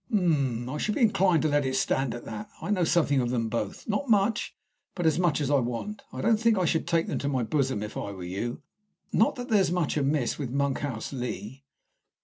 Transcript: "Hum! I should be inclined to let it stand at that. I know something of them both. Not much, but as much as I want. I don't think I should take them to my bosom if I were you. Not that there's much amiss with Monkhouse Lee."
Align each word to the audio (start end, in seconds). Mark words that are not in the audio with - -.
"Hum! 0.11 0.67
I 0.67 0.79
should 0.79 0.95
be 0.95 1.01
inclined 1.01 1.43
to 1.43 1.47
let 1.47 1.63
it 1.63 1.75
stand 1.75 2.15
at 2.15 2.25
that. 2.25 2.49
I 2.59 2.71
know 2.71 2.83
something 2.85 3.21
of 3.21 3.29
them 3.29 3.49
both. 3.49 3.87
Not 3.87 4.09
much, 4.09 4.55
but 4.95 5.05
as 5.05 5.19
much 5.19 5.39
as 5.39 5.51
I 5.51 5.59
want. 5.59 6.01
I 6.11 6.21
don't 6.21 6.39
think 6.39 6.57
I 6.57 6.65
should 6.65 6.87
take 6.87 7.05
them 7.05 7.19
to 7.19 7.29
my 7.29 7.43
bosom 7.43 7.83
if 7.83 7.95
I 7.95 8.09
were 8.09 8.23
you. 8.23 8.63
Not 9.13 9.35
that 9.35 9.49
there's 9.49 9.71
much 9.71 9.97
amiss 9.97 10.39
with 10.39 10.49
Monkhouse 10.49 11.13
Lee." 11.13 11.65